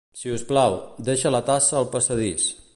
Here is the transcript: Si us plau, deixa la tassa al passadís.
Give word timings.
Si 0.19 0.31
us 0.37 0.45
plau, 0.51 0.77
deixa 1.11 1.35
la 1.37 1.43
tassa 1.53 1.79
al 1.83 1.89
passadís. 1.97 2.53